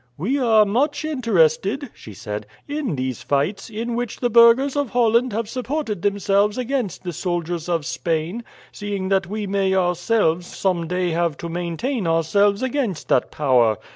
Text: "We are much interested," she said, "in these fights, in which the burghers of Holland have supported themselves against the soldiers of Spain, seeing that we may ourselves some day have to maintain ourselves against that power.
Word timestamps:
"We 0.17 0.39
are 0.39 0.65
much 0.65 1.05
interested," 1.05 1.91
she 1.93 2.15
said, 2.15 2.47
"in 2.67 2.95
these 2.95 3.21
fights, 3.21 3.69
in 3.69 3.93
which 3.95 4.19
the 4.19 4.31
burghers 4.31 4.75
of 4.75 4.89
Holland 4.89 5.31
have 5.31 5.47
supported 5.47 6.01
themselves 6.01 6.57
against 6.57 7.03
the 7.03 7.13
soldiers 7.13 7.69
of 7.69 7.85
Spain, 7.85 8.43
seeing 8.71 9.09
that 9.09 9.27
we 9.27 9.45
may 9.45 9.75
ourselves 9.75 10.47
some 10.47 10.87
day 10.87 11.11
have 11.11 11.37
to 11.37 11.49
maintain 11.49 12.07
ourselves 12.07 12.63
against 12.63 13.09
that 13.09 13.29
power. 13.29 13.77